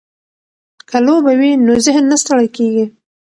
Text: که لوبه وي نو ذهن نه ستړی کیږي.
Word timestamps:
که 0.89 0.97
لوبه 1.05 1.33
وي 1.39 1.51
نو 1.65 1.73
ذهن 1.85 2.03
نه 2.11 2.17
ستړی 2.21 2.47
کیږي. 2.55 2.85